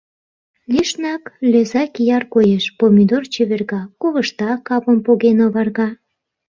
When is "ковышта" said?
4.01-4.51